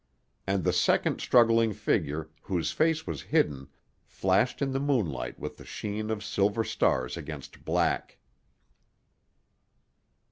[0.47, 3.67] And the second struggling figure, whose face was hidden,
[4.03, 8.17] flashed in the moonlight with the sheen of silver stars against black.